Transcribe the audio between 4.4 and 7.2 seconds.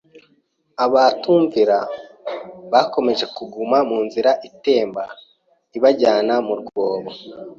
itemba ibajyana mu rwobo.